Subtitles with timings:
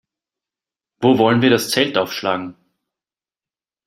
[0.99, 2.55] Wo wollen wir das Zelt aufschlagen?